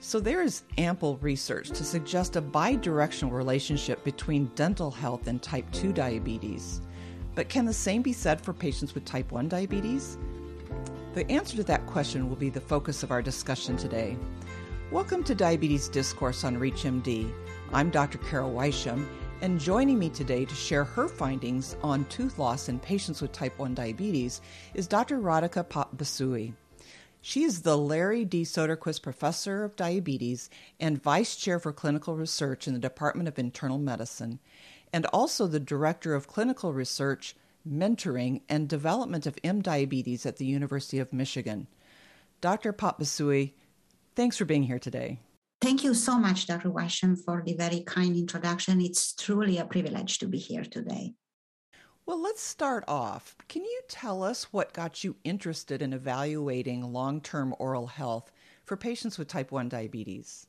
[0.00, 5.64] So, there is ample research to suggest a bidirectional relationship between dental health and type
[5.72, 6.82] 2 diabetes.
[7.34, 10.18] But can the same be said for patients with type 1 diabetes?
[11.14, 14.18] The answer to that question will be the focus of our discussion today.
[14.90, 17.32] Welcome to Diabetes Discourse on ReachMD.
[17.72, 18.18] I'm Dr.
[18.18, 19.08] Carol Wysham,
[19.40, 23.58] and joining me today to share her findings on tooth loss in patients with type
[23.58, 24.42] 1 diabetes
[24.74, 25.18] is Dr.
[25.18, 26.52] Rodica Pop-Busui.
[27.26, 28.42] She is the Larry D.
[28.42, 33.78] Soderquist Professor of Diabetes and Vice Chair for Clinical Research in the Department of Internal
[33.78, 34.40] Medicine,
[34.92, 37.34] and also the Director of Clinical Research,
[37.66, 41.66] Mentoring, and Development of M Diabetes at the University of Michigan.
[42.42, 42.74] Dr.
[42.74, 43.54] Pop-Busui,
[44.14, 45.18] thanks for being here today.
[45.62, 46.68] Thank you so much, Dr.
[46.68, 48.82] Wysham, for the very kind introduction.
[48.82, 51.14] It's truly a privilege to be here today.
[52.06, 53.34] Well, let's start off.
[53.48, 58.30] Can you tell us what got you interested in evaluating long term oral health
[58.62, 60.46] for patients with type 1 diabetes?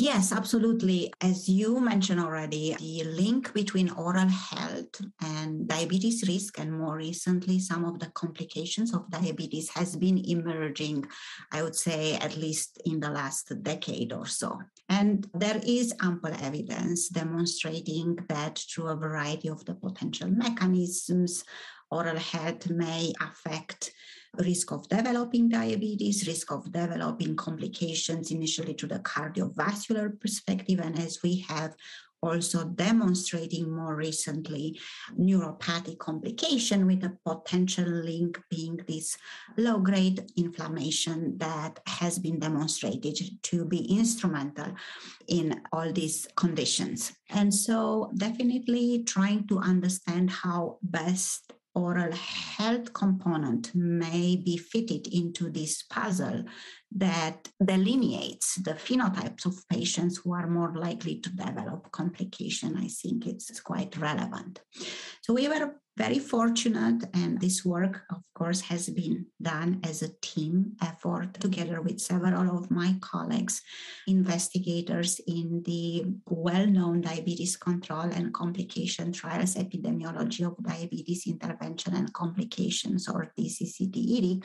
[0.00, 1.12] Yes, absolutely.
[1.20, 7.58] As you mentioned already, the link between oral health and diabetes risk, and more recently,
[7.58, 11.04] some of the complications of diabetes has been emerging,
[11.50, 14.60] I would say, at least in the last decade or so.
[14.88, 21.42] And there is ample evidence demonstrating that through a variety of the potential mechanisms,
[21.90, 23.92] oral health may affect
[24.38, 30.80] risk of developing diabetes, risk of developing complications initially to the cardiovascular perspective.
[30.80, 31.74] And as we have
[32.22, 34.78] also demonstrating more recently
[35.18, 39.16] neuropathic complication with a potential link being this
[39.56, 44.74] low grade inflammation that has been demonstrated to be instrumental
[45.28, 47.12] in all these conditions.
[47.30, 55.48] And so definitely trying to understand how best oral health component may be fitted into
[55.50, 56.44] this puzzle
[56.90, 62.76] that delineates the phenotypes of patients who are more likely to develop complication.
[62.76, 64.60] I think it's quite relevant.
[65.22, 70.14] So we were very fortunate and this work of course has been done as a
[70.22, 73.60] team effort together with several of my colleagues
[74.06, 83.08] investigators in the well-known diabetes control and complication trials epidemiology of diabetes intervention and complications
[83.08, 84.44] or DCCT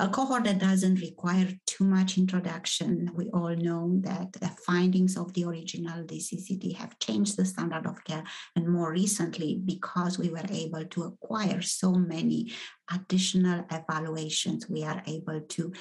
[0.00, 3.10] a cohort that doesn't require too much introduction.
[3.14, 8.02] We all know that the findings of the original DCCT have changed the standard of
[8.04, 8.24] care.
[8.56, 12.50] And more recently, because we were able to acquire so many
[12.90, 15.72] additional evaluations, we are able to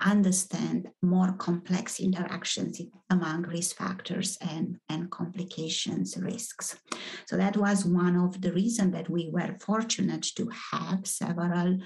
[0.00, 6.76] understand more complex interactions among risk factors and, and complications risks.
[7.26, 11.78] So that was one of the reasons that we were fortunate to have several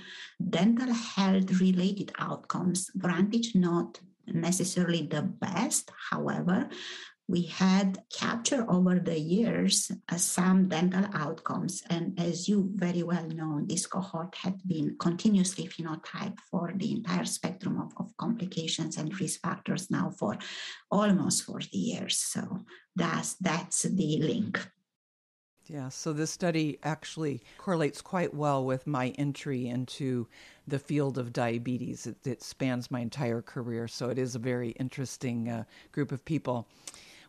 [0.49, 6.69] dental health related outcomes, granted not necessarily the best, however,
[7.29, 11.83] we had captured over the years uh, some dental outcomes.
[11.91, 17.27] And as you very well know, this cohort had been continuously phenotyped for the entire
[17.27, 20.39] spectrum of, of complications and risk factors now for
[20.91, 22.19] almost 40 years.
[22.19, 22.65] So
[22.97, 24.59] that's, that's the link.
[25.67, 30.27] Yeah, so this study actually correlates quite well with my entry into
[30.67, 32.07] the field of diabetes.
[32.07, 36.25] It, it spans my entire career, so it is a very interesting uh, group of
[36.25, 36.67] people.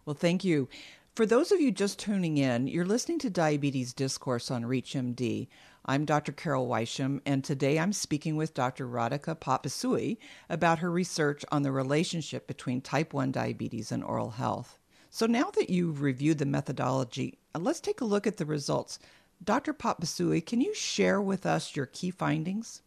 [0.10, 0.68] Well, thank you.
[1.14, 5.48] For those of you just tuning in, you're listening to Diabetes Discourse on ReachMD.
[5.86, 6.32] I'm Dr.
[6.32, 8.88] Carol Wysham, and today I'm speaking with Dr.
[8.88, 10.18] Rodica Pop-Busui
[10.50, 14.80] about her research on the relationship between type 1 diabetes and oral health.
[15.12, 18.98] So now that you've reviewed the methodology, uh, let's take a look at the results.
[19.44, 19.74] Dr.
[19.74, 22.82] Pop-Busui, can you share with us your key findings?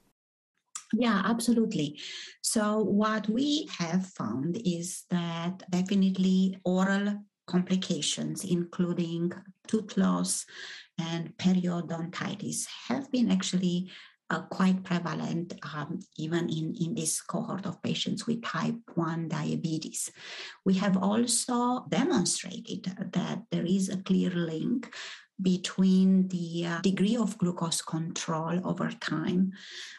[0.93, 1.99] Yeah, absolutely.
[2.43, 9.33] So, what we have found is that definitely oral complications, including
[9.67, 10.45] tooth loss
[10.99, 13.91] and periodontitis, have been actually
[14.33, 20.11] uh, quite prevalent um, even in, in this cohort of patients with type 1 diabetes.
[20.65, 24.95] We have also demonstrated that there is a clear link
[25.43, 29.53] between the uh, degree of glucose control over time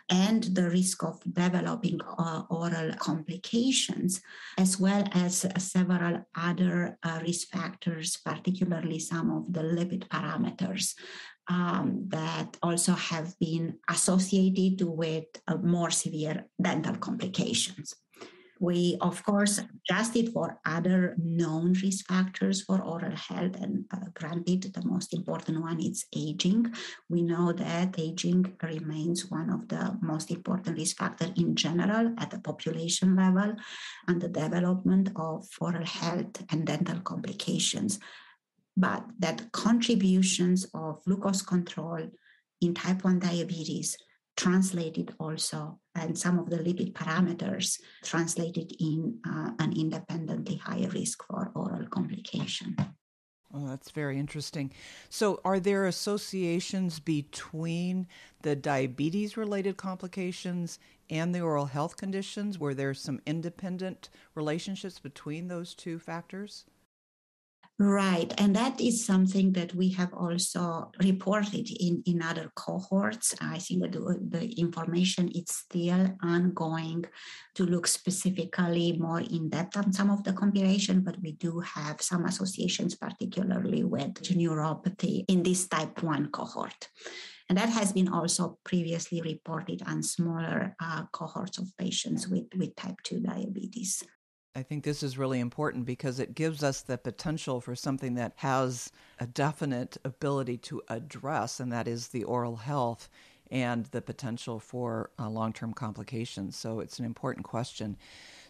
[0.10, 4.22] and the risk of developing uh, oral complications,
[4.58, 10.96] as well as several other uh, risk factors, particularly some of the lipid parameters.
[11.50, 17.96] Um, that also have been associated with uh, more severe dental complications.
[18.64, 23.58] We, of course, adjusted for other known risk factors for oral health.
[23.60, 26.74] And uh, granted, the most important one is aging.
[27.10, 32.32] We know that aging remains one of the most important risk factors in general at
[32.32, 33.54] the population level
[34.08, 38.00] and the development of oral health and dental complications.
[38.78, 42.10] But that contributions of glucose control
[42.62, 43.98] in type 1 diabetes
[44.38, 51.24] translated also, and some of the lipid parameters translated in uh, an independently higher risk
[51.26, 52.76] for oral complication.
[53.56, 54.72] Oh, that's very interesting.
[55.10, 58.08] So, are there associations between
[58.42, 62.58] the diabetes related complications and the oral health conditions?
[62.58, 66.66] Were there some independent relationships between those two factors?
[67.80, 68.32] Right.
[68.38, 73.34] And that is something that we have also reported in, in other cohorts.
[73.42, 77.06] I think the, the information is still ongoing
[77.56, 82.00] to look specifically more in depth on some of the compilation, but we do have
[82.00, 86.90] some associations, particularly with neuropathy in this type 1 cohort.
[87.50, 92.76] And that has been also previously reported on smaller uh, cohorts of patients with, with
[92.76, 94.04] type 2 diabetes.
[94.56, 98.34] I think this is really important because it gives us the potential for something that
[98.36, 103.10] has a definite ability to address, and that is the oral health
[103.50, 106.56] and the potential for uh, long term complications.
[106.56, 107.98] So it's an important question.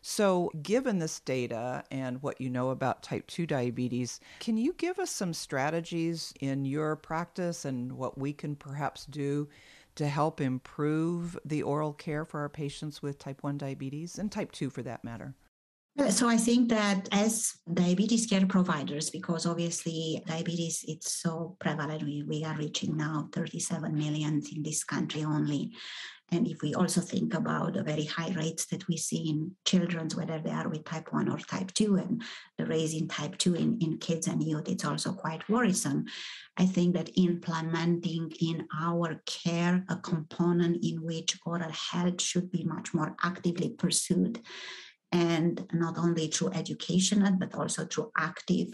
[0.02, 5.00] So, given this data and what you know about type 2 diabetes, can you give
[5.00, 9.48] us some strategies in your practice and what we can perhaps do
[9.96, 14.52] to help improve the oral care for our patients with type 1 diabetes and type
[14.52, 15.36] 2 for that matter?
[16.10, 22.24] So I think that as diabetes care providers, because obviously diabetes it's so prevalent, we,
[22.24, 25.72] we are reaching now 37 million in this country only.
[26.32, 30.10] And if we also think about the very high rates that we see in children,
[30.16, 32.24] whether they are with type 1 or type 2, and
[32.58, 36.06] the raise in type 2 in, in kids and youth, it's also quite worrisome.
[36.58, 42.64] I think that implementing in our care a component in which oral health should be
[42.64, 44.42] much more actively pursued
[45.14, 48.74] and not only through educational but also through active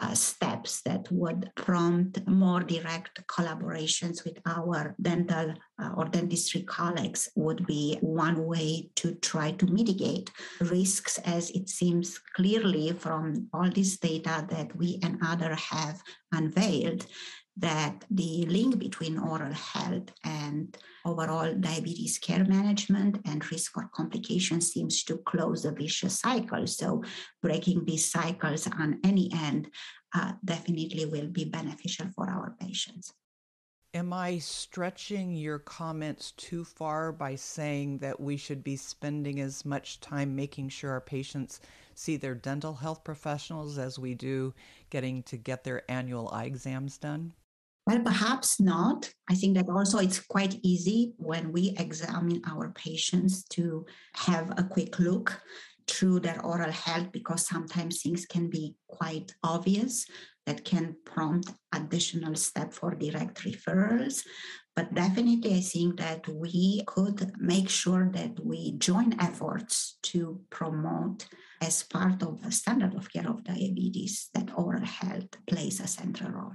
[0.00, 5.52] uh, steps that would prompt more direct collaborations with our dental
[5.82, 10.30] uh, or dentistry colleagues would be one way to try to mitigate
[10.60, 16.00] risks as it seems clearly from all this data that we and others have
[16.32, 17.04] unveiled
[17.58, 24.72] that the link between oral health and overall diabetes care management and risk for complications
[24.72, 26.66] seems to close a vicious cycle.
[26.66, 27.02] So,
[27.42, 29.70] breaking these cycles on any end
[30.14, 33.12] uh, definitely will be beneficial for our patients.
[33.94, 39.64] Am I stretching your comments too far by saying that we should be spending as
[39.64, 41.60] much time making sure our patients
[41.94, 44.54] see their dental health professionals as we do
[44.90, 47.32] getting to get their annual eye exams done?
[47.88, 49.10] Well, perhaps not.
[49.30, 54.64] I think that also it's quite easy when we examine our patients to have a
[54.64, 55.40] quick look
[55.86, 60.04] through their oral health because sometimes things can be quite obvious
[60.44, 64.22] that can prompt additional step for direct referrals
[64.76, 71.26] but definitely i think that we could make sure that we join efforts to promote
[71.62, 76.30] as part of the standard of care of diabetes that oral health plays a central
[76.30, 76.52] role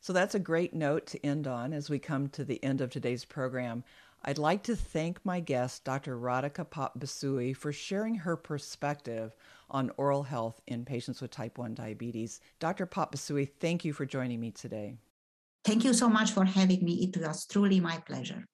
[0.00, 2.90] so that's a great note to end on as we come to the end of
[2.90, 3.84] today's program.
[4.22, 6.18] I'd like to thank my guest, Dr.
[6.18, 9.34] Rodica Pop-Busui, for sharing her perspective
[9.70, 12.40] on oral health in patients with type 1 diabetes.
[12.58, 12.84] Dr.
[12.84, 14.96] Pop-Busui, thank you for joining me today.
[15.64, 16.94] Thank you so much for having me.
[17.04, 18.44] It was truly my pleasure.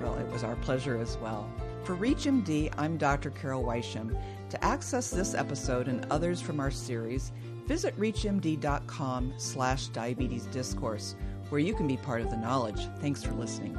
[0.00, 1.50] Well, it was our pleasure as well.
[1.84, 3.30] For ReachMD, I'm Dr.
[3.30, 4.16] Carol Wysham.
[4.50, 7.32] To access this episode and others from our series,
[7.66, 11.16] visit reachmd.com slash diabetes discourse,
[11.48, 12.88] where you can be part of the knowledge.
[13.00, 13.76] Thanks for listening.